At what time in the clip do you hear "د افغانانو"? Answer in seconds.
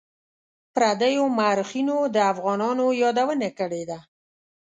2.15-2.85